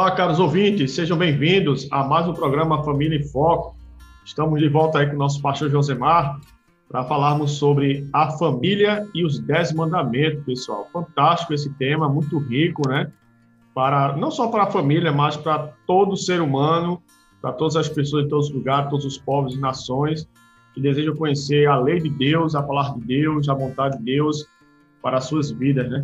[0.00, 3.76] Olá, caros ouvintes, sejam bem-vindos a mais um programa Família em Foco.
[4.24, 6.40] Estamos de volta aí com o nosso pastor Josemar
[6.88, 10.88] para falarmos sobre a família e os dez mandamentos, pessoal.
[10.90, 13.12] Fantástico esse tema, muito rico, né?
[13.74, 17.02] Para não só para a família, mas para todo ser humano,
[17.42, 20.26] para todas as pessoas de todos os lugares, todos os povos e nações
[20.72, 24.46] que desejam conhecer a lei de Deus, a palavra de Deus, a vontade de Deus
[25.02, 26.02] para as suas vidas, né?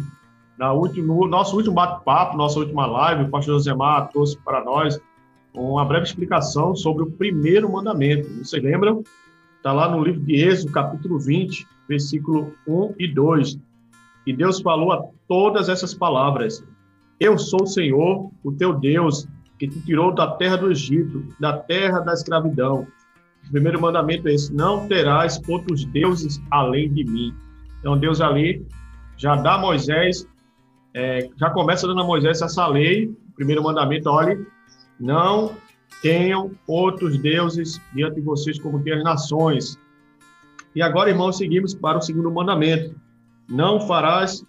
[0.59, 4.99] Na último, nosso último bate-papo, nossa última live, o pastor Josemar trouxe para nós
[5.53, 8.29] uma breve explicação sobre o primeiro mandamento.
[8.43, 9.03] Vocês lembram?
[9.59, 13.59] Está lá no livro de Êxodo, capítulo 20, versículo 1 e 2.
[14.27, 16.65] E Deus falou a todas essas palavras:
[17.21, 21.59] Eu sou o Senhor, o teu Deus, que te tirou da terra do Egito, da
[21.59, 22.87] terra da escravidão.
[23.47, 27.35] O primeiro mandamento é esse: Não terás outros deuses além de mim.
[27.81, 28.67] Então, Deus ali
[29.19, 30.27] já dá a Moisés
[30.97, 34.47] é, já começa dando a Moisés essa lei, primeiro mandamento, olhe,
[34.99, 35.55] não
[36.01, 39.79] tenham outros deuses diante de vocês como tem as nações.
[40.75, 42.99] E agora, irmãos, seguimos para o segundo mandamento.
[43.47, 44.43] Não farás,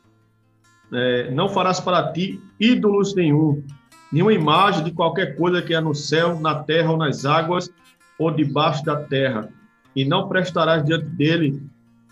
[0.93, 3.61] é, não farás para ti ídolos nenhum,
[4.09, 7.69] nenhuma imagem de qualquer coisa que é no céu, na terra ou nas águas
[8.17, 9.49] ou debaixo da terra.
[9.93, 11.61] E não prestarás diante dele,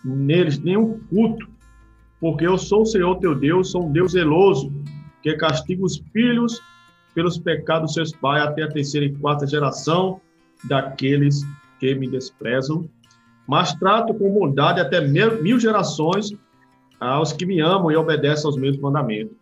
[0.04, 1.55] neles, nenhum culto,
[2.20, 4.72] porque eu sou o Senhor teu Deus, sou um Deus zeloso,
[5.22, 6.62] que castiga os filhos
[7.14, 10.20] pelos pecados dos seus pais até a terceira e quarta geração
[10.64, 11.46] daqueles
[11.80, 12.90] que me desprezam,
[13.48, 16.34] mas trato com bondade até mil, mil gerações
[17.00, 19.36] aos que me amam e obedecem aos meus mandamentos.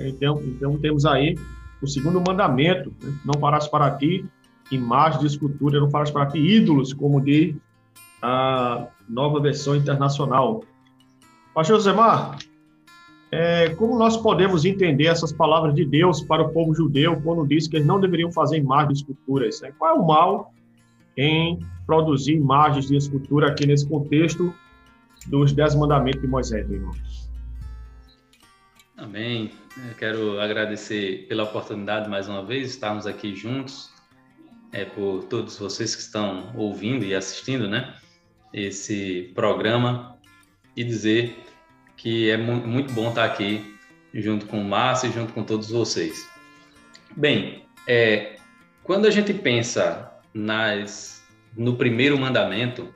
[0.00, 1.36] Então, então temos aí
[1.80, 3.12] o segundo mandamento: né?
[3.24, 4.24] não farás para ti
[4.70, 7.54] imagem de escultura, não farás para ti ídolos, como diz
[8.20, 10.62] a nova versão internacional.
[11.56, 12.36] Pastor Josemar,
[13.32, 17.66] é, como nós podemos entender essas palavras de Deus para o povo judeu quando diz
[17.66, 19.62] que eles não deveriam fazer imagens de esculturas?
[19.62, 19.72] Né?
[19.78, 20.52] Qual é o mal
[21.16, 24.52] em produzir imagens de escultura aqui nesse contexto
[25.28, 26.92] dos Dez Mandamentos de Moisés, irmão?
[28.98, 29.50] Amém.
[29.78, 33.90] Eu quero agradecer pela oportunidade mais uma vez estarmos aqui juntos,
[34.72, 37.94] é, por todos vocês que estão ouvindo e assistindo, né?
[38.52, 40.15] Esse programa
[40.76, 41.36] e dizer
[41.96, 43.76] que é muito bom estar aqui
[44.12, 46.28] junto com o Márcio e junto com todos vocês.
[47.16, 48.36] Bem, é,
[48.82, 51.24] quando a gente pensa nas,
[51.56, 52.92] no primeiro mandamento,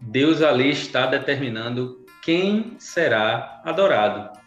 [0.00, 4.38] Deus ali está determinando quem será adorado.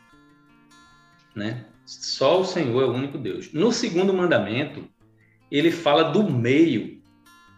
[1.34, 1.66] Né?
[1.85, 3.53] Só o Senhor é o único Deus.
[3.53, 4.88] No segundo mandamento,
[5.52, 7.02] ele fala do meio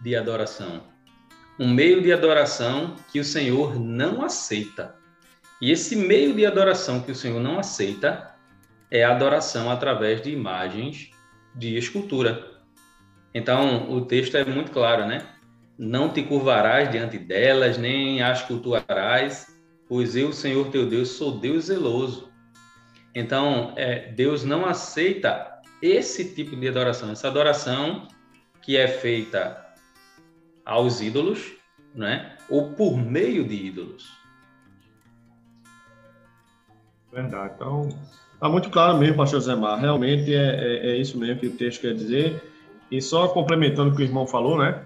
[0.01, 0.83] de adoração.
[1.59, 4.95] Um meio de adoração que o Senhor não aceita.
[5.59, 8.35] E esse meio de adoração que o Senhor não aceita
[8.91, 11.09] é a adoração através de imagens
[11.55, 12.61] de escultura.
[13.33, 15.25] Então, o texto é muito claro, né?
[15.77, 19.47] Não te curvarás diante delas, nem as cultuarás,
[19.87, 22.31] pois eu, Senhor teu Deus, sou Deus zeloso.
[23.13, 28.07] Então, é, Deus não aceita esse tipo de adoração, essa adoração
[28.61, 29.66] que é feita
[30.67, 31.53] aos ídolos,
[31.95, 32.35] né?
[32.49, 34.11] ou por meio de ídolos.
[37.11, 37.53] Verdade.
[37.55, 37.89] Então,
[38.33, 39.79] está muito claro mesmo, pastor Zemar.
[39.79, 42.43] Realmente é, é, é, isso mesmo que o texto quer dizer.
[42.91, 44.83] E só complementando o que o irmão falou, né?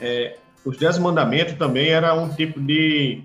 [0.00, 3.22] É, os dez mandamentos também era um tipo de,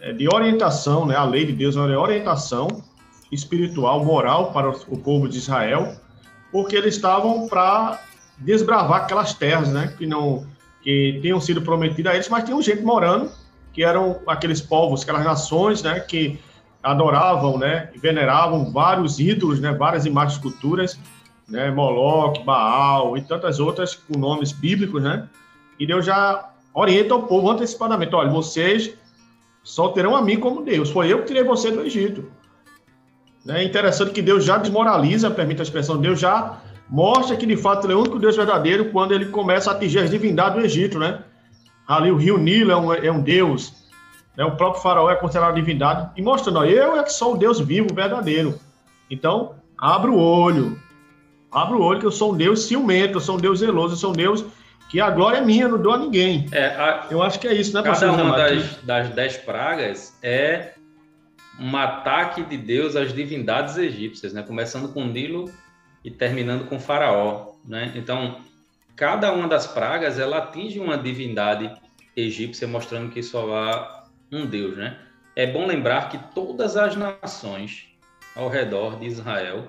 [0.00, 1.14] é, de orientação, né?
[1.14, 2.82] A lei de Deus era orientação
[3.30, 5.94] espiritual, moral para o povo de Israel,
[6.50, 8.00] porque eles estavam para
[8.38, 9.94] desbravar aquelas terras, né?
[9.96, 10.46] Que não
[10.86, 13.28] que tinham sido prometidas a eles, mas tinham gente morando
[13.72, 15.98] que eram aqueles povos, aquelas nações, né?
[15.98, 16.38] Que
[16.80, 20.96] adoravam, né, veneravam vários ídolos, né, várias imagens culturas,
[21.48, 25.28] né, Moloque, Baal e tantas outras com nomes bíblicos, né?
[25.80, 28.94] E Deus já orienta o povo antecipadamente, olha, vocês
[29.64, 30.88] só terão a mim como Deus.
[30.88, 32.30] Foi eu que tirei você do Egito.
[33.48, 37.86] É interessante que Deus já desmoraliza, permite a expressão, Deus já mostra que de fato
[37.86, 40.98] ele é o único Deus verdadeiro quando ele começa a atingir as divindades do Egito,
[40.98, 41.20] né?
[41.86, 43.72] Ali o rio Nilo é um, é um Deus,
[44.36, 44.44] Né?
[44.44, 47.60] O próprio faraó é considerado divindade e mostrando, ó, eu é que sou o Deus
[47.60, 48.58] vivo, verdadeiro.
[49.10, 50.78] Então, abra o olho.
[51.50, 53.98] Abra o olho que eu sou um Deus ciumento, eu sou um Deus zeloso, eu
[53.98, 54.44] sou um Deus
[54.88, 56.46] que a glória é minha, não dou a ninguém.
[56.52, 60.74] É, a, eu acho que é isso, né, Cada uma das, das dez pragas é
[61.58, 64.42] um ataque de Deus às divindades egípcias, né?
[64.42, 65.50] Começando com Nilo
[66.06, 67.92] e terminando com Faraó, né?
[67.96, 68.40] Então,
[68.94, 71.68] cada uma das pragas ela atinge uma divindade
[72.16, 74.96] egípcia, mostrando que só há um Deus, né?
[75.34, 77.88] É bom lembrar que todas as nações
[78.36, 79.66] ao redor de Israel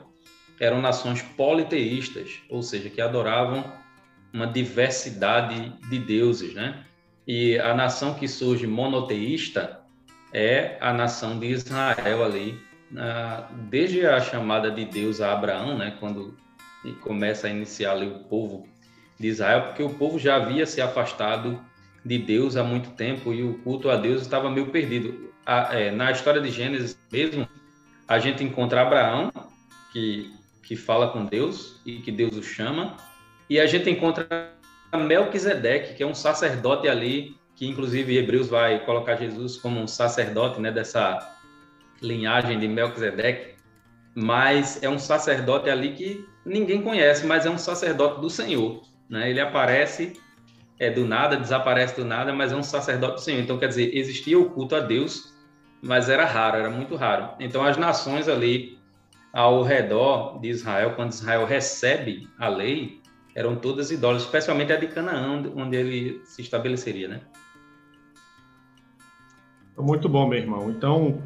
[0.60, 3.74] eram nações politeístas, ou seja, que adoravam
[4.32, 6.86] uma diversidade de deuses, né?
[7.26, 9.82] E a nação que surge monoteísta
[10.32, 12.62] é a nação de Israel ali,
[13.70, 15.96] desde a chamada de Deus a Abraão, né?
[16.00, 16.36] Quando
[17.02, 18.68] começa a iniciar ali o povo
[19.20, 21.60] de Israel, porque o povo já havia se afastado
[22.06, 25.32] de Deus há muito tempo e o culto a Deus estava meio perdido.
[25.46, 27.48] A, é, na história de Gênesis mesmo,
[28.08, 29.32] a gente encontra Abraão,
[29.92, 30.32] que,
[30.64, 32.96] que fala com Deus e que Deus o chama,
[33.50, 34.54] e a gente encontra
[34.96, 40.62] Melquisedeque, que é um sacerdote ali, que inclusive Hebreus vai colocar Jesus como um sacerdote
[40.62, 41.37] né, dessa
[42.02, 43.56] linhagem de Melquisedeque,
[44.16, 48.82] mas é um sacerdote ali que ninguém conhece, mas é um sacerdote do Senhor.
[49.10, 49.30] Né?
[49.30, 50.14] Ele aparece
[50.80, 53.42] é do nada, desaparece do nada, mas é um sacerdote do Senhor.
[53.42, 55.34] Então, quer dizer, existia o culto a Deus,
[55.82, 57.30] mas era raro, era muito raro.
[57.40, 58.78] Então, as nações ali
[59.34, 63.02] ao redor de Israel, quando Israel recebe a lei,
[63.36, 67.22] eram todas idólatras, especialmente a de Canaã, onde ele se estabeleceria, né?
[69.78, 70.72] Muito bom, meu irmão.
[70.72, 71.22] Então,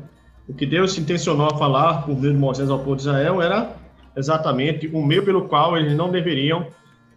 [0.52, 3.74] o que Deus intencionou a falar por meio de Moisés ao povo de Israel era
[4.18, 6.68] exatamente o meio pelo qual eles não deveriam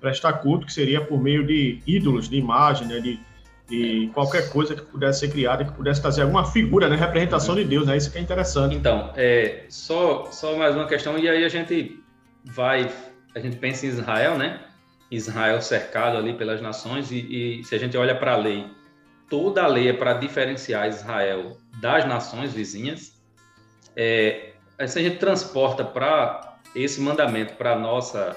[0.01, 3.19] prestar culto, que seria por meio de ídolos, de imagem, né, de,
[3.69, 7.65] de qualquer coisa que pudesse ser criada, que pudesse trazer alguma figura, né, representação de
[7.65, 8.77] Deus, né, isso que é interessante.
[8.77, 12.01] Então, é, só, só mais uma questão, e aí a gente
[12.45, 12.89] vai,
[13.35, 14.61] a gente pensa em Israel, né,
[15.11, 18.65] Israel cercado ali pelas nações, e, e se a gente olha para a lei,
[19.29, 23.15] toda a lei é para diferenciar Israel das nações vizinhas,
[23.97, 24.53] é,
[24.87, 28.37] se a gente transporta para esse mandamento para a nossa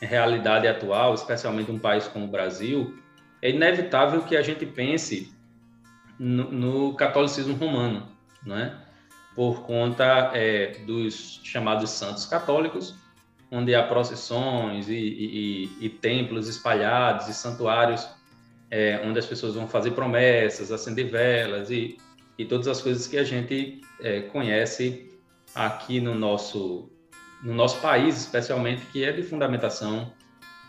[0.00, 2.98] realidade atual, especialmente um país como o Brasil,
[3.42, 5.32] é inevitável que a gente pense
[6.18, 8.08] no, no catolicismo romano,
[8.44, 8.78] né?
[9.34, 12.94] por conta é, dos chamados santos católicos,
[13.50, 18.08] onde há procissões e, e, e templos espalhados e santuários
[18.70, 21.98] é, onde as pessoas vão fazer promessas, acender velas e,
[22.38, 25.10] e todas as coisas que a gente é, conhece
[25.54, 26.90] aqui no nosso
[27.42, 30.12] no nosso país, especialmente, que é de fundamentação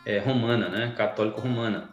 [0.06, 1.90] é, romana, né, católico-romana.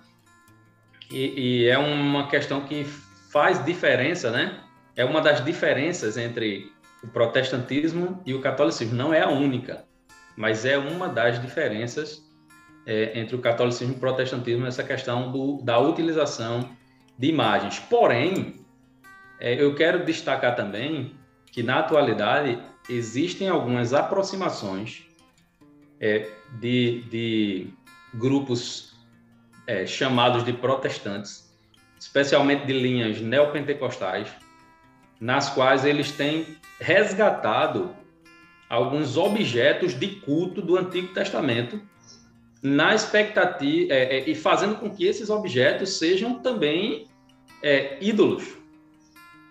[1.10, 2.84] E, e, é uma questão que
[3.30, 4.60] faz diferença, né?
[4.96, 6.72] É uma das diferenças entre
[7.02, 8.96] o protestantismo e o catolicismo.
[8.96, 9.84] Não é a única,
[10.36, 12.22] mas é uma das diferenças
[12.86, 16.70] é, entre o catolicismo e o protestantismo essa questão do, da utilização
[17.18, 17.78] de imagens.
[17.78, 18.63] Porém,
[19.40, 21.14] é, eu quero destacar também
[21.46, 22.58] que na atualidade
[22.88, 25.06] existem algumas aproximações
[26.00, 26.28] é,
[26.60, 27.66] de, de,
[28.14, 28.94] grupos
[29.66, 31.52] é, chamados de protestantes,
[31.98, 34.28] especialmente de linhas neopentecostais,
[35.20, 36.46] nas quais eles têm
[36.80, 37.94] resgatado
[38.68, 41.80] alguns objetos de culto do Antigo Testamento
[42.62, 47.06] na expectativa é, é, e fazendo com que esses objetos sejam também
[47.62, 48.56] é, ídolos,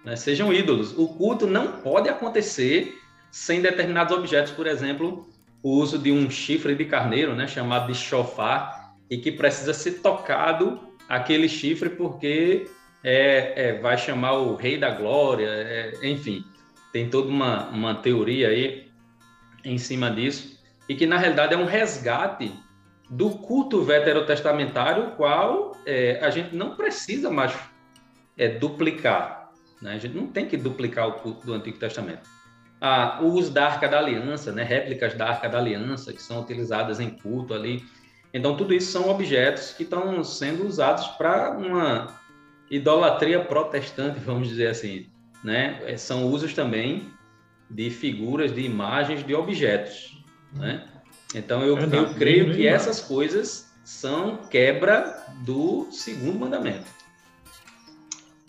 [0.03, 0.15] né?
[0.15, 0.97] sejam ídolos.
[0.97, 2.99] O culto não pode acontecer
[3.31, 5.27] sem determinados objetos, por exemplo,
[5.63, 10.01] o uso de um chifre de carneiro, né, chamado de chofar, e que precisa ser
[10.01, 10.79] tocado
[11.09, 12.67] aquele chifre porque
[13.03, 16.43] é, é vai chamar o rei da glória, é, enfim,
[16.91, 18.91] tem toda uma, uma teoria aí
[19.63, 22.51] em cima disso, e que na realidade é um resgate
[23.09, 27.53] do culto veterotestamentário, qual é, a gente não precisa mais
[28.37, 29.42] é, duplicar.
[29.83, 29.93] Né?
[29.93, 32.27] A gente não tem que duplicar o culto do Antigo Testamento
[32.85, 36.41] ah, o uso da Arca da Aliança, né, réplicas da Arca da Aliança que são
[36.41, 37.81] utilizadas em culto ali.
[38.33, 42.19] Então, tudo isso são objetos que estão sendo usados para uma
[42.69, 45.07] idolatria protestante, vamos dizer assim.
[45.41, 45.81] Né?
[45.85, 47.09] É, são usos também
[47.69, 50.21] de figuras, de imagens, de objetos.
[50.51, 50.85] Né?
[51.33, 57.02] Então, eu, eu creio que essas coisas são quebra do segundo mandamento.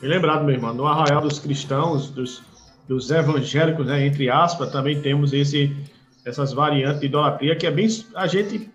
[0.04, 0.74] Bem lembrado, meu irmão.
[0.74, 2.42] No arraial dos cristãos, dos
[2.86, 5.74] dos evangélicos, né, entre aspas, também temos esse,
[6.26, 7.88] essas variantes de idolatria que é bem.
[8.14, 8.70] A gente,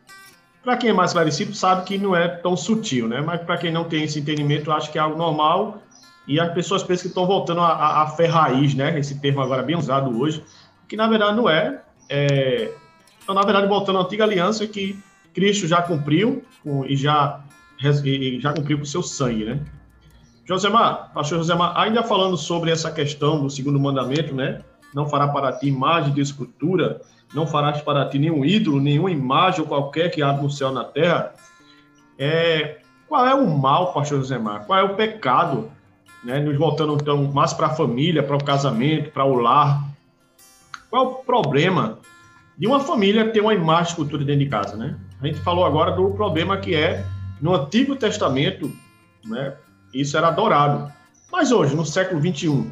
[0.63, 3.21] para quem é mais esclarecido, sabe que não é tão sutil, né?
[3.21, 5.83] Mas para quem não tem esse entendimento, acho que é algo normal
[6.27, 8.97] e as pessoas pensam que estão voltando à, à fé raiz, né?
[8.97, 10.43] Esse termo agora bem usado hoje,
[10.87, 11.79] que na verdade não é.
[12.09, 12.71] é
[13.21, 14.97] então, na verdade, voltando à antiga aliança que
[15.31, 17.39] Cristo já cumpriu com, e, já,
[18.03, 19.59] e já cumpriu com seu sangue, né?
[20.49, 24.63] Josemar, pastor Josemar, ainda falando sobre essa questão do segundo mandamento, né?
[24.95, 26.99] Não fará para ti imagem de escultura,
[27.35, 30.83] não farás para ti nenhum ídolo, nenhuma imagem ou qualquer que há no céu na
[30.83, 31.35] terra.
[32.17, 34.65] É, qual é o mal, pastor Josemar?
[34.65, 35.69] Qual é o pecado
[36.23, 36.39] né?
[36.39, 39.87] Nos voltando então mais para a família, para o casamento, para o lar.
[40.89, 41.99] Qual é o problema
[42.57, 44.97] de uma família ter uma imagem de escultura dentro de casa, né?
[45.21, 47.05] A gente falou agora do problema que é
[47.39, 48.71] no Antigo Testamento,
[49.25, 49.53] né?
[49.93, 50.91] Isso era adorado.
[51.31, 52.71] Mas hoje, no século 21,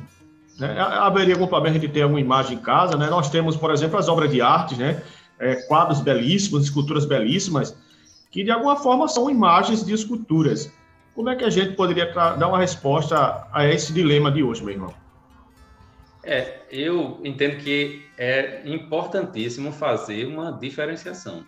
[0.59, 3.09] né, haveria algum problema gente ter uma imagem em casa, né?
[3.09, 5.01] Nós temos, por exemplo, as obras de arte, né?
[5.39, 7.77] É, quadros belíssimos, esculturas belíssimas,
[8.31, 10.71] que de alguma forma são imagens de esculturas.
[11.13, 14.73] Como é que a gente poderia dar uma resposta a esse dilema de hoje, meu
[14.73, 14.93] irmão?
[16.23, 21.45] É, eu entendo que é importantíssimo fazer uma diferenciação.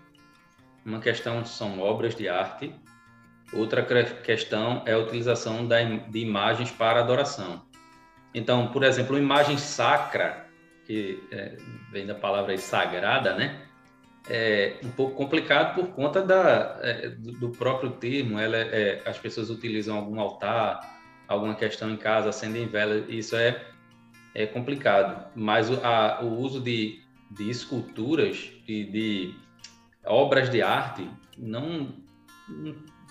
[0.86, 2.74] Uma questão são obras de arte,
[3.53, 3.84] outra
[4.24, 7.63] questão é a utilização de imagens para adoração.
[8.34, 10.48] Então, por exemplo, uma imagem sacra,
[10.86, 11.58] que é,
[11.91, 13.70] vem da palavra sagrada, né?
[14.29, 18.39] é um pouco complicado por conta da, é, do próprio termo.
[18.39, 20.79] Ela, é, as pessoas utilizam algum altar,
[21.27, 23.65] alguma questão em casa, acendem vela, isso é,
[24.36, 25.32] é complicado.
[25.36, 27.01] Mas o, a, o uso de,
[27.32, 29.36] de esculturas e de,
[30.06, 31.94] obras de arte, não,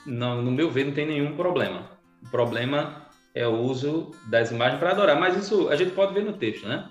[0.06, 1.90] no meu ver, não tem nenhum problema.
[2.22, 5.18] O problema é o uso das imagens para adorar.
[5.18, 6.88] Mas isso a gente pode ver no texto, né?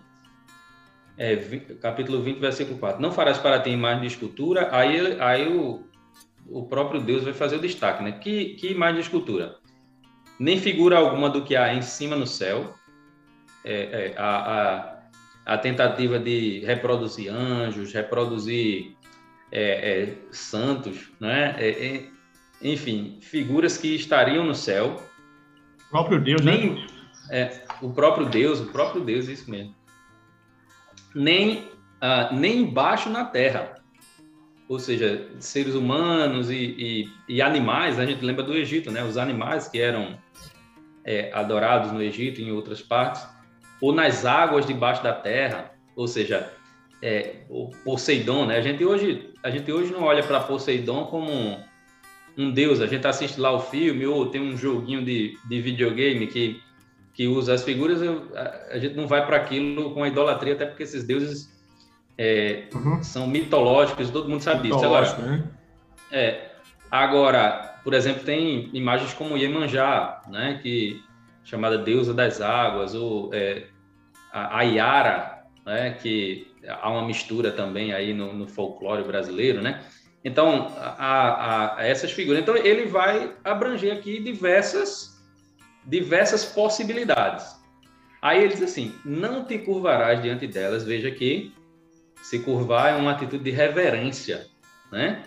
[1.17, 1.35] é,
[1.81, 3.01] capítulo 20, versículo 4.
[3.01, 5.83] Não farás para ti imagem de escultura, aí, aí o,
[6.47, 8.11] o próprio Deus vai fazer o destaque, né?
[8.11, 9.55] Que, que imagem de escultura?
[10.39, 12.75] Nem figura alguma do que há em cima no céu,
[13.65, 14.99] é, é, a,
[15.45, 18.95] a, a, tentativa de reproduzir anjos, reproduzir
[19.51, 21.55] é, é santos, né?
[22.61, 25.01] É, é, enfim, figuras que estariam no céu.
[25.87, 26.57] O próprio Deus, né?
[26.57, 26.87] nem,
[27.29, 27.61] né?
[27.81, 29.77] o próprio Deus, o próprio Deus, isso mesmo
[31.17, 31.59] nem,
[32.01, 33.75] uh, nem embaixo na terra.
[34.69, 36.55] Ou seja, seres humanos e,
[37.27, 39.01] e, e, animais, a gente lembra do Egito, né?
[39.03, 40.17] Os animais que eram
[41.05, 43.25] é, adorados no Egito e em outras partes,
[43.81, 46.51] ou nas águas debaixo da terra, ou seja,
[47.01, 48.57] é, o Poseidon, né?
[48.57, 51.63] A gente hoje, a gente hoje não olha para Poseidon como um,
[52.37, 52.81] um, deus.
[52.81, 56.61] A gente assiste lá o filme ou tem um joguinho de, de videogame que
[57.17, 60.53] que usa as figuras, eu, a, a, gente não vai para aquilo com a idolatria,
[60.53, 61.51] até porque esses deuses
[62.15, 63.01] é, uhum.
[63.01, 64.85] são mitológicos, todo mundo sabe disso.
[64.85, 65.43] Agora, né?
[66.11, 66.51] é,
[66.91, 71.03] agora, por exemplo, tem imagens como Iemanjá, né, que
[71.43, 73.65] chamada deusa das águas, ou é,
[74.31, 79.81] a, a Yara, né, que há uma mistura também aí no, no folclore brasileiro, né?
[80.27, 82.41] Então, a, a, essas figuras.
[82.41, 85.17] Então, ele vai abranger aqui diversas
[85.85, 87.55] diversas possibilidades.
[88.21, 90.83] Aí ele diz assim: não te curvarás diante delas.
[90.83, 91.53] Veja que
[92.21, 94.47] se curvar é uma atitude de reverência,
[94.91, 95.23] né?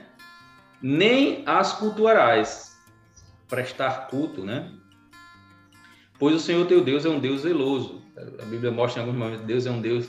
[0.82, 2.76] Nem as cultuarás,
[3.48, 4.70] prestar culto, né?
[6.18, 8.02] Pois o Senhor teu Deus é um Deus zeloso.
[8.38, 10.06] A Bíblia mostra em alguns momentos Deus é um Deus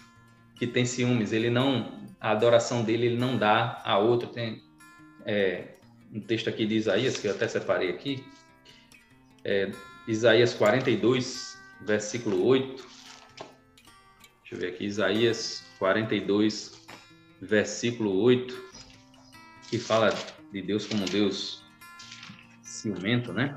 [0.58, 1.32] que tem ciúmes.
[1.32, 4.28] Ele não, a adoração dele ele não dá a outro.
[4.28, 4.62] Tem
[5.26, 5.76] é,
[6.14, 8.24] um texto aqui de Isaías que eu até separei aqui.
[9.44, 9.72] É,
[10.08, 12.86] Isaías 42, versículo 8.
[14.42, 16.86] Deixa eu ver aqui, Isaías 42,
[17.42, 18.64] versículo 8,
[19.70, 20.14] que fala
[20.52, 21.64] de Deus como Deus
[22.62, 23.56] ciumento, né?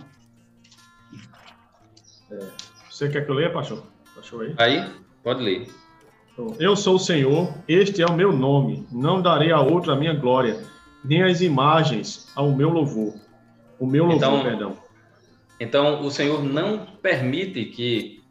[2.30, 2.48] É.
[2.90, 3.84] Você quer que eu leia, pastor?
[4.14, 4.54] Pastor aí?
[4.58, 4.90] Aí,
[5.22, 5.68] pode ler.
[6.32, 9.96] Então, eu sou o Senhor, este é o meu nome, não darei a outro a
[9.96, 10.64] minha glória,
[11.04, 13.14] nem as imagens ao meu louvor.
[13.78, 14.76] O meu louvor, então, perdão.
[15.60, 18.22] Então, o Senhor não permite que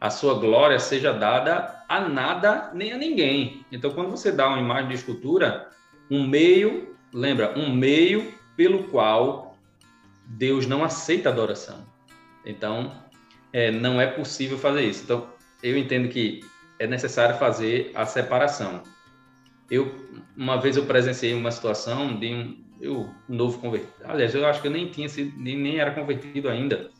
[0.00, 3.66] a sua glória seja dada a nada nem a ninguém.
[3.70, 5.68] Então, quando você dá uma imagem de escultura,
[6.10, 9.56] um meio, lembra, um meio pelo qual
[10.26, 11.84] Deus não aceita adoração.
[12.46, 12.92] Então,
[13.52, 15.02] é, não é possível fazer isso.
[15.04, 15.28] Então,
[15.62, 16.40] eu entendo que
[16.78, 18.82] é necessário fazer a separação.
[19.70, 19.94] Eu,
[20.36, 23.92] uma vez eu presenciei uma situação de um, eu novo convertido.
[24.04, 26.90] Aliás, eu acho que eu nem tinha sido, nem, nem era convertido ainda.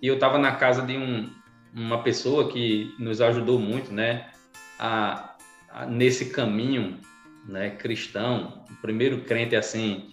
[0.00, 1.28] E eu estava na casa de um,
[1.74, 4.30] uma pessoa que nos ajudou muito, né,
[4.78, 5.34] a,
[5.70, 6.98] a, nesse caminho,
[7.46, 8.64] né, cristão.
[8.70, 10.10] O primeiro crente assim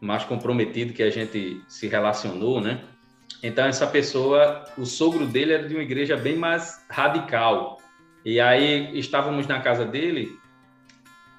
[0.00, 2.82] mais comprometido que a gente se relacionou, né?
[3.42, 7.78] Então, essa pessoa, o sogro dele era de uma igreja bem mais radical.
[8.24, 10.38] E aí, estávamos na casa dele,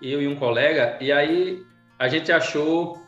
[0.02, 1.66] eu e um colega, e aí
[1.98, 3.04] a gente achou.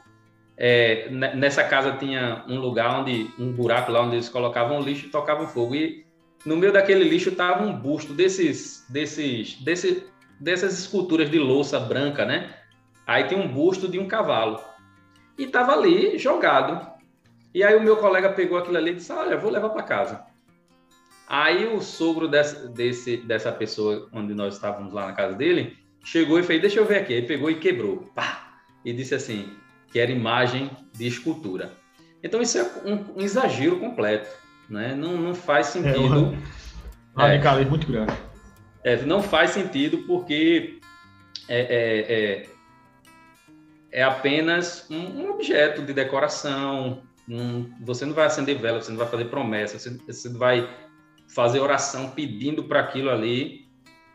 [0.60, 5.10] É, nessa casa tinha um lugar onde, um buraco lá onde eles colocavam lixo e
[5.10, 5.76] tocavam fogo.
[5.76, 6.04] E
[6.44, 10.08] no meio daquele lixo estava um busto desses, desses, desse,
[10.40, 12.56] dessas esculturas de louça branca, né?
[13.06, 14.60] Aí tem um busto de um cavalo.
[15.38, 16.92] E estava ali jogado.
[17.54, 20.26] E aí o meu colega pegou aquilo ali e disse: Olha, vou levar para casa.
[21.28, 26.40] Aí o sogro dessa, desse, dessa pessoa, onde nós estávamos lá na casa dele, chegou
[26.40, 27.14] e fez: Deixa eu ver aqui.
[27.14, 27.98] Aí pegou e quebrou.
[28.16, 28.60] Pá!
[28.84, 29.50] E disse assim:
[29.92, 31.74] Que era imagem de escultura.
[32.24, 34.30] Então isso é um, um exagero completo.
[34.70, 34.96] Né?
[34.96, 36.38] Não, não faz é, sentido.
[37.18, 38.14] É, radicalismo é, muito grande.
[38.84, 40.80] É, não faz sentido porque
[41.48, 42.50] é, é, é,
[43.92, 48.98] é apenas um, um, objeto de decoração, um, você não vai acender vela, você não
[48.98, 50.70] vai fazer promessa, você, você vai
[51.34, 53.67] fazer oração pedindo para aquilo ali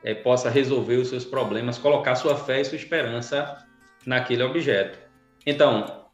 [0.05, 3.67] é, possa resolver os seus problemas, colocar sua fé e sua esperança
[4.07, 4.99] naquele objeto.
[5.47, 6.07] Então,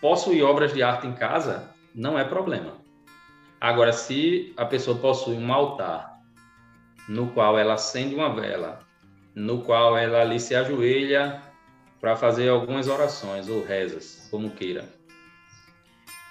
[0.00, 2.74] possuir obras de arte em casa não é problema.
[3.60, 6.20] Agora, se a pessoa possui um altar
[7.08, 8.80] no qual ela acende uma vela,
[9.34, 11.40] no qual ela ali se ajoelha
[12.00, 14.84] para fazer algumas orações ou rezas, como queira,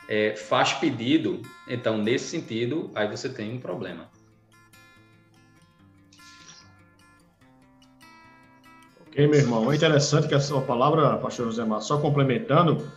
[0.07, 4.09] é, faz pedido, então nesse sentido, aí você tem um problema.
[9.11, 9.69] Ok, meu irmão.
[9.69, 12.87] É interessante que a sua palavra, pastor José Mar, só complementando,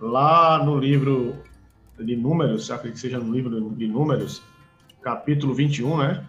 [0.00, 1.36] lá no livro
[1.96, 4.42] de Números, acredito que seja no livro de Números,
[5.00, 6.24] capítulo 21, né?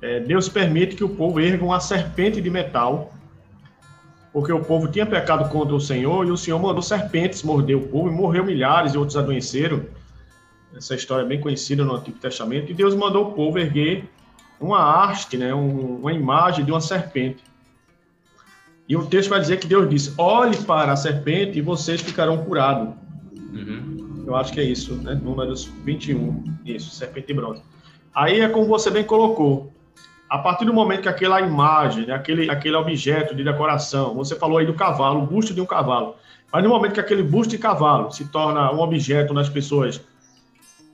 [0.00, 3.12] É, Deus permite que o povo erga uma serpente de metal
[4.32, 7.82] porque o povo tinha pecado contra o Senhor e o Senhor mandou serpentes morder o
[7.82, 9.84] povo e morreu milhares e outros adoeceram.
[10.74, 12.72] Essa história é bem conhecida no Antigo Testamento.
[12.72, 14.08] E Deus mandou o povo erguer
[14.58, 17.44] uma haste, né, uma imagem de uma serpente.
[18.88, 22.44] E o texto vai dizer que Deus disse: olhe para a serpente e vocês ficarão
[22.44, 22.94] curados.
[23.52, 24.24] Uhum.
[24.26, 25.14] Eu acho que é isso, né?
[25.14, 26.44] Números 21.
[26.64, 27.62] Isso, serpente de bronze.
[28.14, 29.74] Aí é como você bem colocou
[30.28, 34.58] a partir do momento que aquela imagem, né, aquele, aquele objeto de decoração, você falou
[34.58, 36.16] aí do cavalo, o busto de um cavalo,
[36.52, 40.00] mas no momento que aquele busto de cavalo se torna um objeto nas pessoas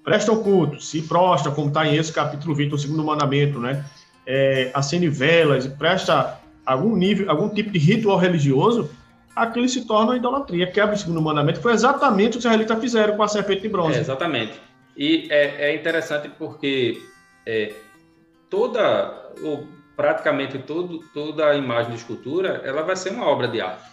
[0.03, 3.85] prestam culto, se prostram, como está em esse capítulo 20, o segundo mandamento, né?
[4.27, 8.91] É, acende velas, presta algum nível, algum tipo de ritual religioso,
[9.35, 11.61] aquilo se torna idolatria, quebra o segundo mandamento.
[11.61, 13.99] Foi exatamente o que os israelitas fizeram com a serpente de bronze.
[13.99, 14.61] É, exatamente.
[14.97, 17.01] E é, é interessante porque
[17.47, 17.73] é,
[18.49, 23.61] toda, ou praticamente todo, toda a imagem de escultura, ela vai ser uma obra de
[23.61, 23.89] arte.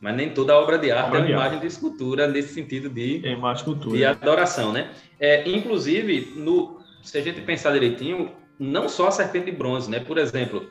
[0.00, 1.60] Mas nem toda obra de arte obra é uma imagem arte.
[1.60, 3.36] de escultura nesse sentido de, é
[3.92, 4.90] de adoração, né?
[5.20, 10.00] É, inclusive, no, se a gente pensar direitinho, não só a serpente de bronze, né?
[10.00, 10.66] Por exemplo,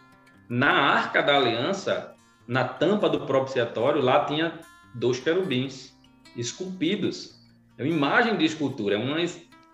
[0.52, 2.14] na Arca da Aliança,
[2.46, 4.60] na tampa do propiciatório, lá tinha
[4.94, 5.98] dois querubins
[6.36, 7.40] esculpidos.
[7.78, 9.16] É uma imagem de escultura, é uma,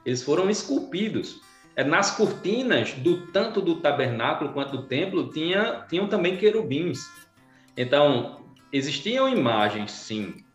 [0.06, 1.42] eles foram esculpidos.
[1.76, 7.10] É, nas cortinas do tanto do tabernáculo quanto do templo tinha tinham também querubins.
[7.76, 10.46] Então existiam imagens, sim.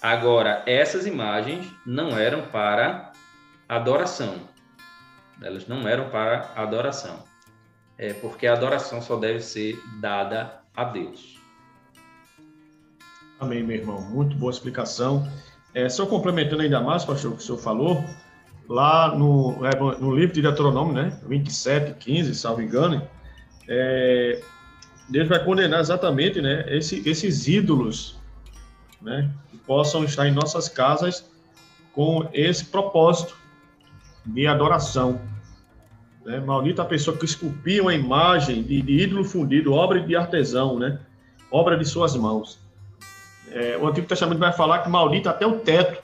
[0.00, 3.12] Agora essas imagens não eram para
[3.68, 4.48] adoração.
[5.42, 7.35] Elas não eram para adoração.
[7.98, 11.38] É porque a adoração só deve ser dada a Deus.
[13.40, 14.00] Amém, meu irmão.
[14.00, 15.26] Muito boa explicação.
[15.74, 18.02] É, só complementando ainda mais, pastor, o que o senhor falou,
[18.68, 23.06] lá no, é, no livro de Deuteronômio, né, 27, 15, salvo engano,
[23.68, 24.40] é,
[25.08, 28.18] Deus vai condenar exatamente né, esse, esses ídolos
[29.00, 31.30] né, que possam estar em nossas casas
[31.92, 33.36] com esse propósito
[34.24, 35.20] de adoração.
[36.26, 36.40] Né?
[36.40, 40.98] Maldita a pessoa que esculpia uma imagem de, de, ídolo fundido, obra de artesão, né?
[41.52, 42.58] obra de suas mãos.
[43.52, 46.02] É, o Antigo Testamento vai falar que maldita até o teto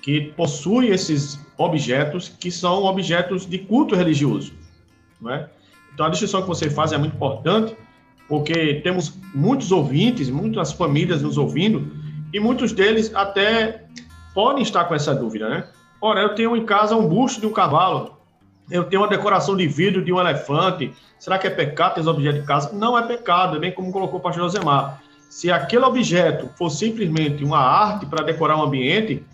[0.00, 4.52] que possui esses objetos que são objetos de culto religioso.
[5.20, 5.50] Não é?
[5.92, 7.76] Então, a distinção que você faz é muito importante,
[8.28, 11.90] porque temos muitos ouvintes, muitas famílias nos ouvindo,
[12.32, 13.84] e muitos deles até
[14.32, 15.66] podem estar com essa dúvida, né?
[16.00, 18.13] Ora, eu tenho em casa um busto de um cavalo,
[18.70, 22.08] eu tenho uma decoração de vidro de um elefante, será que é pecado ter esse
[22.08, 22.72] objeto de casa?
[22.72, 25.02] Não é pecado, é bem como colocou o pastor Josemar.
[25.28, 29.24] Se aquele objeto for simplesmente uma arte para decorar um ambiente,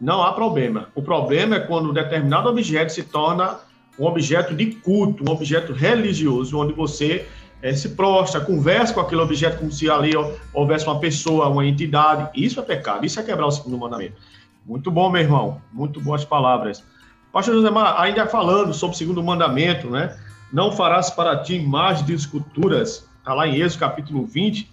[0.00, 0.88] não há problema.
[0.94, 3.58] O problema é quando um determinado objeto se torna
[3.98, 7.26] um objeto de culto, um objeto religioso, onde você
[7.60, 10.12] é, se prostra, conversa com aquele objeto como se ali
[10.52, 12.30] houvesse uma pessoa, uma entidade.
[12.34, 14.14] Isso é pecado, isso é quebrar o segundo mandamento.
[14.66, 15.60] Muito bom, meu irmão.
[15.72, 16.84] Muito boas palavras.
[17.32, 20.14] Pastor Josemar, ainda falando sobre o segundo mandamento, né?
[20.52, 23.08] Não farás para ti imagens de esculturas.
[23.18, 24.70] Está lá em Êxodo capítulo 20.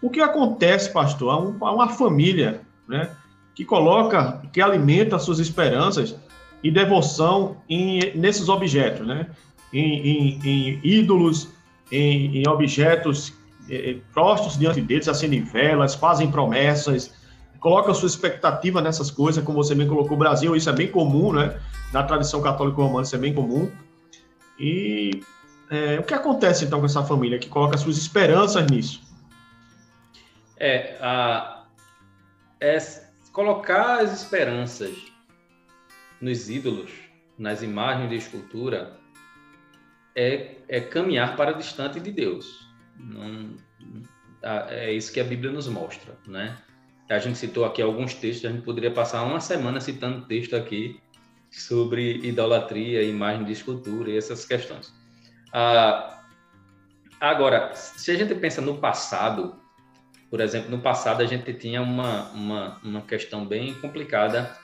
[0.00, 1.56] O que acontece, pastor?
[1.60, 3.10] Há uma família, né?
[3.56, 6.14] Que coloca, que alimenta suas esperanças
[6.62, 9.26] e devoção em, nesses objetos, né?
[9.72, 11.48] Em, em, em ídolos,
[11.90, 13.32] em, em objetos
[13.68, 17.12] eh, prostos diante deles, acendem velas, fazem promessas,
[17.60, 21.32] coloca sua expectativa nessas coisas, como você bem colocou, o Brasil, isso é bem comum,
[21.32, 21.60] né?
[21.92, 23.70] Na tradição católica romana, isso é bem comum.
[24.58, 25.22] E
[25.70, 29.02] é, o que acontece então com essa família que coloca suas esperanças nisso?
[30.56, 31.64] É, a,
[32.60, 32.78] é
[33.32, 34.96] colocar as esperanças
[36.20, 36.90] nos ídolos,
[37.38, 38.98] nas imagens de escultura,
[40.14, 42.68] é, é caminhar para distante de Deus.
[42.96, 43.54] Não,
[44.42, 46.58] é isso que a Bíblia nos mostra, né?
[47.10, 51.00] A gente citou aqui alguns textos, a gente poderia passar uma semana citando texto aqui
[51.50, 54.94] sobre idolatria, imagem de escultura e essas questões.
[55.52, 56.22] Ah,
[57.20, 59.56] agora, se a gente pensa no passado,
[60.30, 64.56] por exemplo, no passado a gente tinha uma, uma, uma questão bem complicada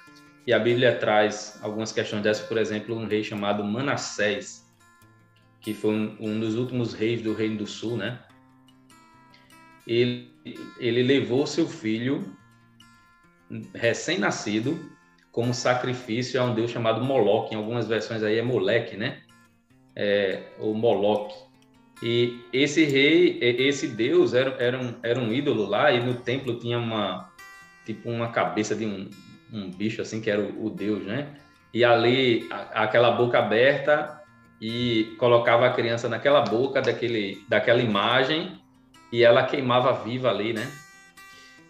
[0.47, 4.65] e a Bíblia traz algumas questões dessas, por exemplo, um rei chamado Manassés,
[5.61, 8.21] que foi um, um dos últimos reis do Reino do Sul, né?
[9.87, 10.29] Ele,
[10.79, 12.25] ele levou seu filho
[13.75, 14.79] recém-nascido
[15.31, 17.55] como sacrifício a um deus chamado Moloque.
[17.55, 19.21] Em algumas versões aí é Moleque, né?
[19.95, 21.35] É, ou Moloque.
[22.03, 26.59] E esse rei, esse deus era, era, um, era um ídolo lá e no templo
[26.59, 27.31] tinha uma
[27.87, 29.09] tipo uma cabeça de um,
[29.53, 31.29] um bicho assim que era o, o deus, né?
[31.73, 34.23] E ali a, aquela boca aberta
[34.61, 38.59] e colocava a criança naquela boca daquele daquela imagem
[39.13, 40.71] e ela queimava viva ali, né?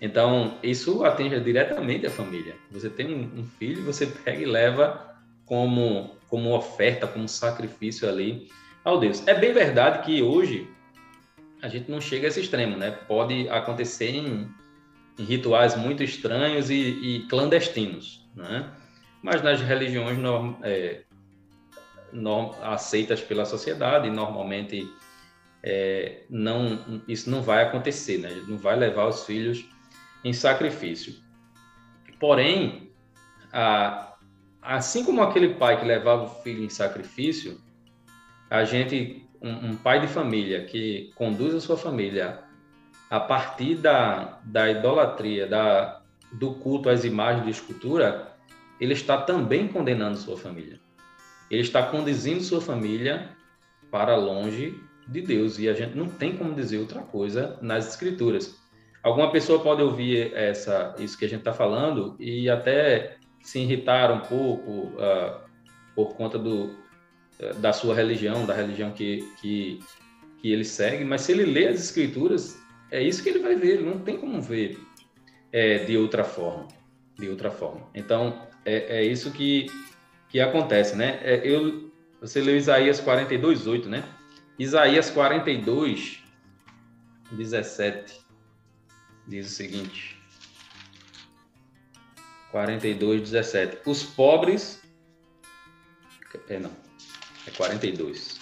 [0.01, 2.55] Então, isso atinge diretamente a família.
[2.71, 8.49] Você tem um, um filho, você pega e leva como, como oferta, como sacrifício ali
[8.85, 9.27] ao Deus.
[9.27, 10.69] É bem verdade que hoje
[11.63, 12.91] a gente não chega a esse extremo, né?
[12.91, 14.49] Pode acontecer em,
[15.19, 18.71] em rituais muito estranhos e, e, clandestinos, né?
[19.23, 21.03] Mas nas religiões norm, é,
[22.13, 24.89] norm, aceitas pela sociedade, normalmente
[25.69, 28.31] é, não, isso não vai acontecer, né?
[28.47, 29.69] Não vai levar os filhos
[30.23, 31.17] em sacrifício.
[32.21, 32.93] Porém,
[33.53, 34.15] a,
[34.63, 37.61] assim como aquele pai que levava o filho em sacrifício,
[38.49, 42.45] a gente, um, um pai de família que conduz a sua família
[43.11, 46.01] a partir da, da idolatria, da,
[46.31, 48.37] do culto às imagens de escultura,
[48.81, 50.79] ele está também condenando sua família.
[51.51, 53.31] Ele está conduzindo sua família
[53.91, 55.59] para longe de Deus.
[55.59, 58.57] E a gente não tem como dizer outra coisa nas Escrituras.
[59.03, 64.11] Alguma pessoa pode ouvir essa, isso que a gente está falando e até se irritar
[64.11, 65.41] um pouco uh,
[65.95, 69.79] por conta do, uh, da sua religião, da religião que, que,
[70.43, 73.81] que ele segue, mas se ele lê as escrituras, é isso que ele vai ver,
[73.81, 74.77] não tem como ver
[75.53, 76.67] é, de outra forma.
[77.17, 77.89] De outra forma.
[77.95, 79.67] Então, é, é isso que,
[80.29, 81.21] que acontece, né?
[81.23, 84.03] É, eu, você leu Isaías 42, 8, né?
[84.59, 86.23] Isaías 42,
[87.33, 88.21] 17
[89.29, 90.17] diz o seguinte:
[92.51, 93.79] 42, 17.
[93.87, 94.83] Os pobres.
[96.49, 96.71] É, não.
[97.47, 98.39] É 42.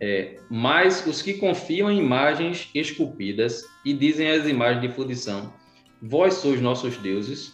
[0.00, 5.52] É, mas os que confiam em imagens esculpidas e dizem às imagens de fundição:
[6.02, 7.52] Vós sois nossos deuses,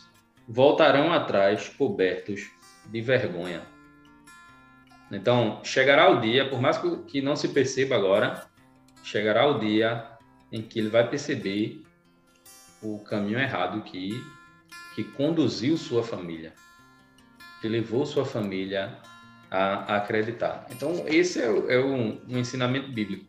[0.49, 2.51] voltarão atrás cobertos
[2.87, 3.74] de vergonha.
[5.15, 8.47] Então, chegará o dia, por mais que não se perceba agora,
[9.03, 10.05] chegará o dia
[10.51, 11.83] em que ele vai perceber
[12.83, 14.23] o caminho errado que,
[14.95, 16.53] que conduziu sua família,
[17.61, 18.99] que levou sua família
[19.51, 20.67] a, a acreditar.
[20.71, 23.27] Então, esse é, é um, um, ensinamento bíblico.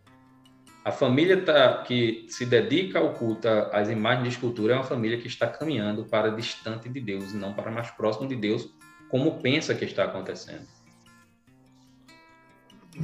[0.84, 5.17] A família tá, que se dedica ao culto às imagens de escultura é uma família
[5.17, 8.69] que está caminhando para distante de Deus, não para mais próximo de Deus,
[9.10, 10.67] como pensa que está acontecendo.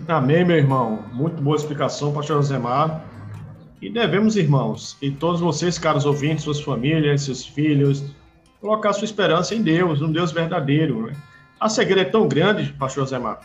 [0.07, 1.03] Amém, meu irmão.
[1.11, 3.03] Muito boa explicação, pastor Josemar.
[3.81, 8.03] E devemos, irmãos, e todos vocês, caros ouvintes, suas famílias, seus filhos,
[8.61, 11.07] colocar sua esperança em Deus, um Deus verdadeiro.
[11.07, 11.15] Né?
[11.59, 13.41] A segredo é tão grande, pastor Zé Mar,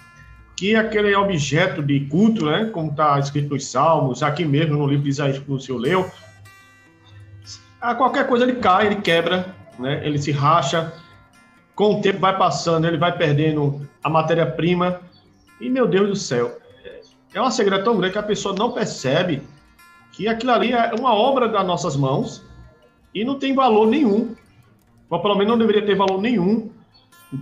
[0.54, 5.04] que aquele objeto de culto, né, como está escrito nos Salmos, aqui mesmo no livro
[5.04, 6.11] de Isaías que o senhor leu,
[7.80, 10.92] a qualquer coisa ele cai, ele quebra, né, ele se racha,
[11.74, 15.00] com o tempo vai passando, ele vai perdendo a matéria-prima,
[15.61, 16.59] e meu Deus do céu,
[17.35, 19.42] é uma segredo tão grande que a pessoa não percebe
[20.12, 22.42] que aquilo ali é uma obra das nossas mãos
[23.14, 24.35] e não tem valor nenhum.
[25.11, 26.71] Ou pelo menos não deveria ter valor nenhum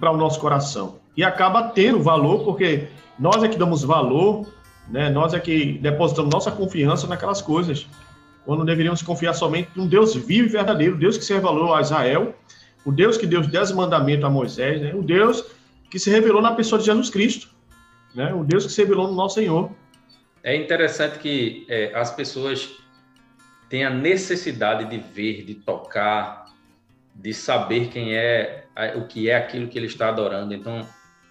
[0.00, 0.96] para o nosso coração.
[1.16, 4.46] E acaba tendo valor, porque nós é que damos valor,
[4.88, 5.08] né?
[5.10, 7.86] nós é que depositamos nossa confiança naquelas coisas.
[8.44, 12.34] Quando deveríamos confiar somente num Deus vivo e verdadeiro, Deus que se revelou a Israel,
[12.84, 14.92] o Deus que deu os dez mandamentos a Moisés, né?
[14.94, 15.44] o Deus
[15.88, 17.53] que se revelou na pessoa de Jesus Cristo,
[18.14, 18.32] né?
[18.32, 19.70] o Deus que se revelou no nosso Senhor.
[20.42, 22.70] É interessante que é, as pessoas
[23.68, 26.46] têm a necessidade de ver, de tocar,
[27.14, 30.52] de saber quem é, o que é aquilo que ele está adorando.
[30.52, 30.86] Então,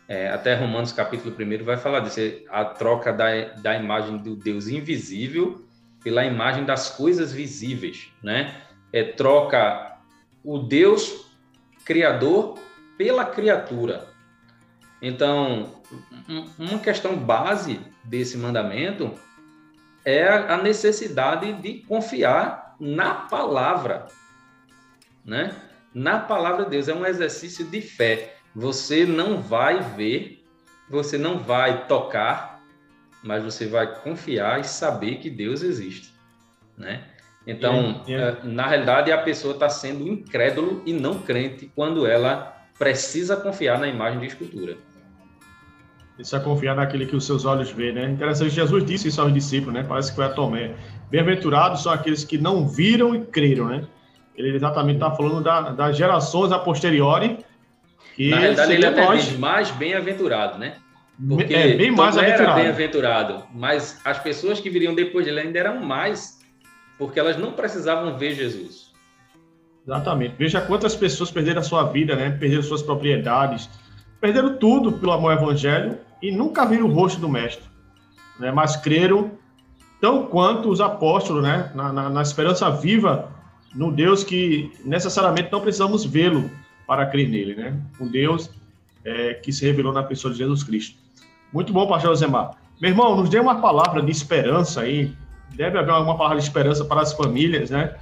[0.07, 2.19] é, até Romanos capítulo 1 vai falar disso,
[2.49, 5.63] a troca da, da imagem do Deus invisível
[6.03, 8.61] pela imagem das coisas visíveis, né?
[8.91, 9.97] É, troca
[10.43, 11.31] o Deus
[11.85, 12.59] criador
[12.97, 14.07] pela criatura.
[15.01, 15.81] Então,
[16.57, 19.11] uma questão base desse mandamento
[20.05, 24.07] é a necessidade de confiar na palavra,
[25.25, 25.55] né?
[25.93, 28.35] Na palavra de Deus é um exercício de fé.
[28.55, 30.43] Você não vai ver,
[30.89, 32.61] você não vai tocar,
[33.23, 36.13] mas você vai confiar e saber que Deus existe,
[36.77, 37.05] né?
[37.45, 38.37] Então, é, é.
[38.43, 43.87] na realidade, a pessoa está sendo incrédulo e não crente quando ela precisa confiar na
[43.87, 44.77] imagem de escultura.
[46.17, 48.09] Isso é confiar naquele que os seus olhos vê, né?
[48.09, 49.83] Interessante, Jesus disse isso aos discípulos, né?
[49.83, 50.75] Parece que foi a Tomé.
[51.09, 53.87] Bem-aventurados são aqueles que não viram e creram, né?
[54.35, 57.39] Ele exatamente está falando da, das gerações a posteriori.
[58.15, 60.75] Que Na realidade, ele até diz mais bem-aventurado, né?
[61.27, 62.59] Porque é, bem mais aventurado.
[62.59, 66.39] bem-aventurado, mas as pessoas que viriam depois dele ainda eram mais,
[66.97, 68.91] porque elas não precisavam ver Jesus.
[69.85, 70.35] Exatamente.
[70.37, 72.31] Veja quantas pessoas perderam a sua vida, né?
[72.31, 73.69] Perderam suas propriedades,
[74.23, 77.65] perderam tudo pelo amor ao evangelho e nunca viram o rosto do mestre,
[78.39, 78.53] né?
[78.53, 79.31] Mas creram
[79.99, 81.69] tão quanto os apóstolos, né?
[81.75, 83.29] Na, na, na esperança viva
[83.75, 86.49] no Deus que necessariamente não precisamos vê-lo
[86.87, 87.77] para crer nele, né?
[87.99, 88.49] O Deus
[89.03, 90.97] é, que se revelou na pessoa de Jesus Cristo.
[91.51, 92.51] Muito bom, pastor Josemar.
[92.79, 95.11] Meu irmão, nos dê uma palavra de esperança aí.
[95.53, 97.93] Deve haver alguma palavra de esperança para as famílias, né?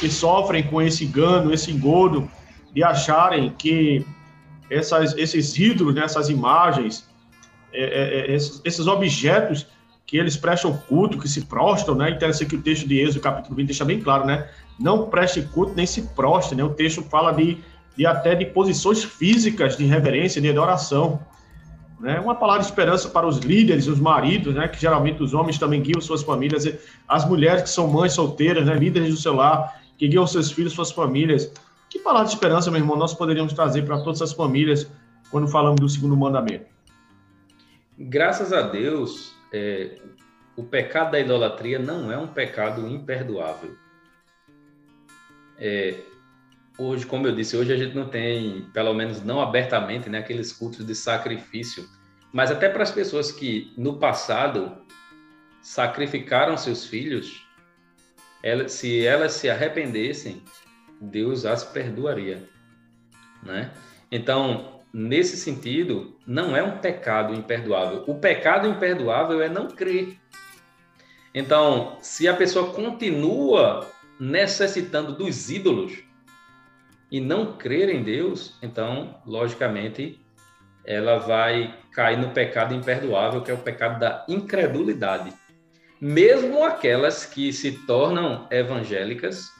[0.00, 2.26] Que sofrem com esse engano, esse engodo
[2.72, 4.06] de acharem que
[4.70, 7.08] essas, esses ídolos, né, essas imagens,
[7.72, 9.66] é, é, é esses, esses objetos
[10.06, 12.10] que eles prestam culto, que se prostram, né?
[12.10, 14.48] Interessante que o texto de Êxodo, capítulo 20, deixa bem claro, né?
[14.78, 16.62] Não preste culto nem se prostre, né?
[16.62, 17.58] O texto fala de,
[17.96, 21.18] de até de posições físicas de reverência, de adoração.
[21.98, 22.20] Né?
[22.20, 24.68] Uma palavra de esperança para os líderes, os maridos, né?
[24.68, 26.64] Que geralmente os homens também guiam suas famílias,
[27.08, 28.74] as mulheres que são mães solteiras, né?
[28.74, 31.50] Líderes do seu lar, que guiam seus filhos, suas famílias.
[31.96, 34.86] Que palavra de esperança, meu irmão, nós poderíamos trazer para todas as famílias
[35.30, 36.66] quando falamos do segundo mandamento?
[37.98, 39.96] Graças a Deus, é,
[40.54, 43.74] o pecado da idolatria não é um pecado imperdoável.
[45.58, 45.94] É,
[46.76, 50.52] hoje, como eu disse, hoje a gente não tem, pelo menos não abertamente, né, aqueles
[50.52, 51.88] cultos de sacrifício,
[52.30, 54.70] mas até para as pessoas que no passado
[55.62, 57.42] sacrificaram seus filhos,
[58.42, 60.42] elas, se elas se arrependessem,
[61.00, 62.48] Deus as perdoaria,
[63.42, 63.72] né?
[64.10, 68.04] Então, nesse sentido, não é um pecado imperdoável.
[68.06, 70.18] O pecado imperdoável é não crer.
[71.34, 73.86] Então, se a pessoa continua
[74.18, 76.02] necessitando dos ídolos
[77.10, 80.18] e não crer em Deus, então, logicamente,
[80.84, 85.32] ela vai cair no pecado imperdoável, que é o pecado da incredulidade.
[86.00, 89.50] Mesmo aquelas que se tornam evangélicas,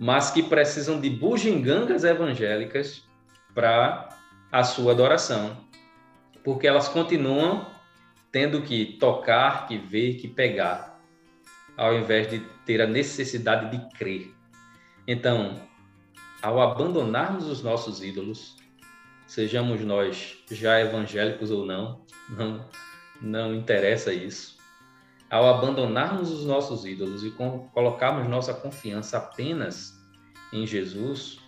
[0.00, 3.04] mas que precisam de bugigangas evangélicas
[3.54, 4.08] para
[4.50, 5.58] a sua adoração,
[6.42, 7.66] porque elas continuam
[8.32, 10.98] tendo que tocar, que ver, que pegar,
[11.76, 14.34] ao invés de ter a necessidade de crer.
[15.06, 15.60] Então,
[16.40, 18.56] ao abandonarmos os nossos ídolos,
[19.26, 22.66] sejamos nós já evangélicos ou não, não,
[23.20, 24.59] não interessa isso.
[25.30, 27.30] Ao abandonarmos os nossos ídolos e
[27.72, 29.94] colocarmos nossa confiança apenas
[30.52, 31.38] em Jesus,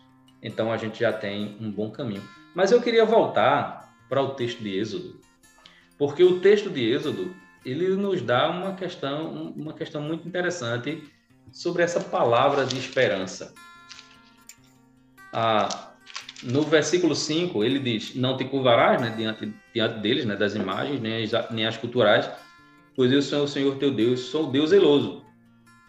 [0.41, 2.23] então a gente já tem um bom caminho.
[2.55, 5.21] Mas eu queria voltar para o texto de Êxodo,
[5.99, 11.03] porque o texto de Êxodo ele nos dá uma questão, uma questão muito interessante
[11.53, 13.55] sobre essa palavra de esperança.
[15.33, 15.93] Ah,
[16.43, 21.01] no versículo 5, ele diz: Não te curvarás né, diante, diante deles, né, das imagens,
[21.01, 22.29] nem as, nem as culturais,
[22.97, 25.25] pois eu sou o Senhor teu Deus, sou Deus zeloso.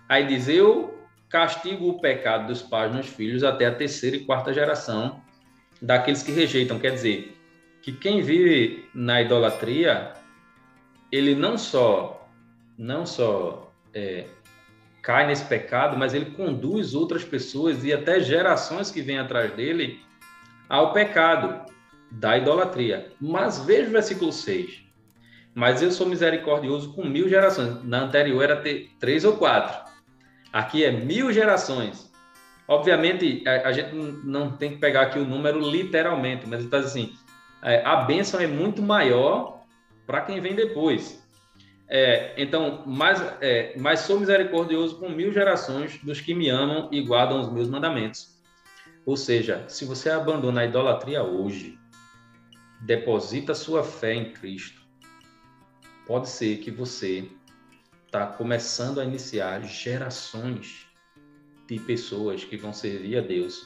[0.08, 0.98] Aí diz: Eu
[1.30, 5.22] castigo o pecado dos pais nos filhos até a terceira e quarta geração
[5.82, 6.80] daqueles que rejeitam.
[6.80, 7.38] Quer dizer,
[7.84, 10.14] que quem vive na idolatria,
[11.12, 12.30] ele não só,
[12.78, 14.26] não só é,
[15.02, 20.00] cai nesse pecado, mas ele conduz outras pessoas e até gerações que vêm atrás dele
[20.70, 21.70] ao pecado
[22.10, 23.12] da idolatria.
[23.20, 24.83] Mas veja o versículo 6.
[25.54, 27.84] Mas eu sou misericordioso com mil gerações.
[27.84, 29.92] Na anterior era ter três ou quatro.
[30.52, 32.12] Aqui é mil gerações.
[32.68, 36.80] Obviamente, a, a gente não tem que pegar aqui o número literalmente, mas ele está
[36.80, 37.14] assim:
[37.62, 39.62] é, a bênção é muito maior
[40.06, 41.24] para quem vem depois.
[41.88, 47.02] É, então, mais, é, mais sou misericordioso com mil gerações dos que me amam e
[47.02, 48.34] guardam os meus mandamentos.
[49.06, 51.78] Ou seja, se você abandona a idolatria hoje,
[52.82, 54.83] deposita sua fé em Cristo,
[56.06, 57.30] pode ser que você
[58.06, 60.88] está começando a iniciar gerações
[61.68, 63.66] de pessoas que vão servir a Deus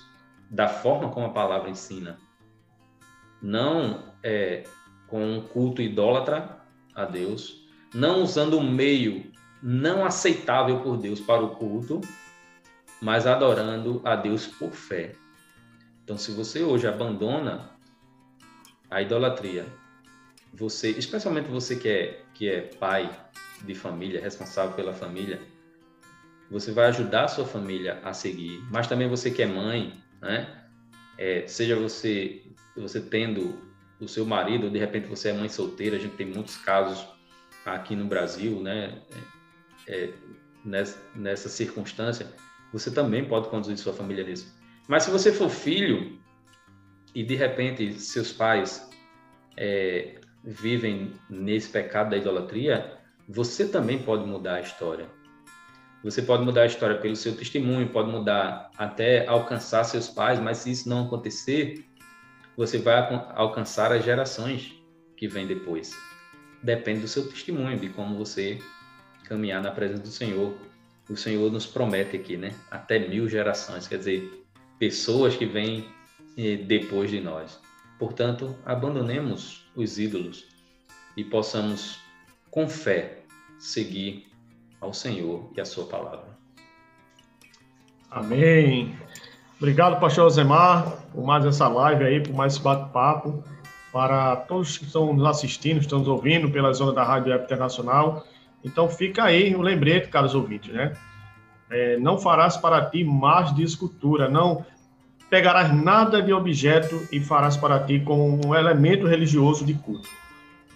[0.50, 2.18] da forma como a palavra ensina.
[3.42, 4.64] Não é,
[5.08, 6.62] com um culto idólatra
[6.96, 12.02] a Deus, não usando um meio não aceitável por Deus para o culto,
[13.02, 15.16] mas adorando a Deus por fé.
[16.04, 17.72] Então, se você hoje abandona
[18.90, 19.66] a idolatria,
[20.54, 23.10] você, especialmente você que é, que é pai
[23.64, 25.42] de família, responsável pela família,
[26.50, 30.66] você vai ajudar a sua família a seguir, mas também você que é mãe, né?
[31.18, 32.44] É, seja você
[32.76, 33.60] você tendo
[34.00, 37.08] o seu marido, ou de repente você é mãe solteira, a gente tem muitos casos
[37.66, 39.02] aqui no Brasil, né?
[39.88, 40.14] É, é
[40.64, 42.32] nessa, nessa circunstância,
[42.72, 44.56] você também pode conduzir sua família nisso.
[44.88, 46.20] Mas se você for filho
[47.16, 48.88] e de repente seus pais
[49.58, 52.94] é, vivem nesse pecado da idolatria,
[53.28, 55.10] você também pode mudar a história.
[56.02, 60.60] Você pode mudar a história pelo seu testemunho, pode mudar até alcançar seus pais, mas
[60.60, 61.84] se isso não acontecer,
[62.56, 62.96] você vai
[63.36, 64.74] alcançar as gerações
[65.18, 65.94] que vêm depois.
[66.64, 68.58] Depende do seu testemunho, de como você
[69.26, 70.56] caminhar na presença do Senhor.
[71.10, 72.54] O Senhor nos promete aqui, né?
[72.72, 74.46] Até mil gerações, quer dizer,
[74.80, 75.90] pessoas que vêm
[76.38, 77.60] eh, depois de nós.
[78.00, 80.46] Portanto, abandonemos os ídolos
[81.16, 82.00] e possamos,
[82.52, 83.24] com fé,
[83.58, 84.28] seguir
[84.80, 86.38] ao Senhor e à Sua palavra.
[88.10, 88.96] Amém.
[89.58, 93.44] Obrigado, pastor Osemar, por mais essa live aí, por mais esse bate-papo.
[93.92, 98.28] Para todos que estão nos assistindo, estão nos ouvindo pela zona da Rádio Web Internacional.
[98.64, 100.94] Então, fica aí o lembrete, caros ouvintes, né?
[101.70, 104.64] É, não farás para ti mais de escultura, não
[105.30, 110.10] pegarás nada de objeto e farás para ti como um elemento religioso de culto.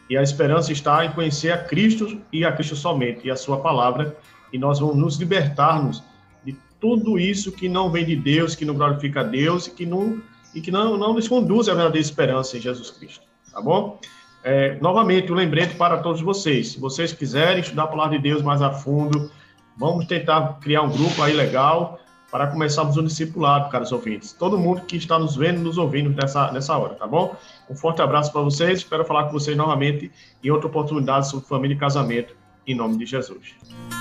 [0.10, 3.60] E a esperança está em conhecer a Cristo e a Cristo somente, e a sua
[3.62, 4.16] palavra,
[4.52, 6.04] e nós vamos nos libertarmos
[6.44, 9.86] de tudo isso que não vem de Deus, que não glorifica a Deus e que
[9.86, 10.22] não,
[10.54, 13.24] e que não, não nos conduz à verdadeira esperança em Jesus Cristo.
[13.54, 14.00] Tá bom?
[14.44, 16.74] É, novamente, um lembrete para todos vocês.
[16.74, 19.32] Se vocês quiserem estudar a palavra de Deus mais a fundo,
[19.78, 22.01] vamos tentar criar um grupo aí legal
[22.32, 24.32] para começarmos o discipulado, caros ouvintes.
[24.32, 27.36] Todo mundo que está nos vendo, nos ouvindo nessa, nessa hora, tá bom?
[27.70, 30.10] Um forte abraço para vocês, espero falar com vocês novamente
[30.44, 34.01] em outra oportunidade sobre família e casamento, em nome de Jesus.